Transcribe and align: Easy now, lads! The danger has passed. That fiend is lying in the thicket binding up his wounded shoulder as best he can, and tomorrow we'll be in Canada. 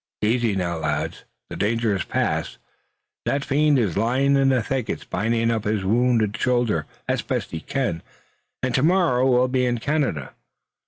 Easy 0.23 0.55
now, 0.55 0.77
lads! 0.79 1.25
The 1.51 1.55
danger 1.55 1.91
has 1.91 2.03
passed. 2.03 2.57
That 3.25 3.45
fiend 3.45 3.77
is 3.77 3.95
lying 3.97 4.35
in 4.35 4.49
the 4.49 4.63
thicket 4.63 5.05
binding 5.11 5.51
up 5.51 5.63
his 5.65 5.83
wounded 5.85 6.35
shoulder 6.37 6.87
as 7.07 7.21
best 7.21 7.51
he 7.51 7.59
can, 7.61 8.01
and 8.63 8.73
tomorrow 8.73 9.29
we'll 9.29 9.47
be 9.47 9.63
in 9.63 9.77
Canada. 9.77 10.33